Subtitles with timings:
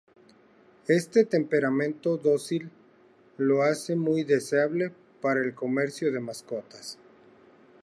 [0.87, 2.71] Este temperamento dócil
[3.37, 6.97] lo hace muy deseable para el comercio de mascotas.